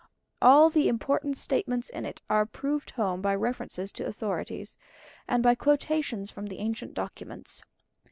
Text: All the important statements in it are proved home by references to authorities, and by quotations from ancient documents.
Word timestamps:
All 0.41 0.71
the 0.71 0.87
important 0.87 1.37
statements 1.37 1.87
in 1.87 2.05
it 2.05 2.23
are 2.27 2.47
proved 2.47 2.89
home 2.89 3.21
by 3.21 3.35
references 3.35 3.91
to 3.91 4.05
authorities, 4.07 4.75
and 5.27 5.43
by 5.43 5.53
quotations 5.53 6.31
from 6.31 6.47
ancient 6.51 6.95
documents. 6.95 7.61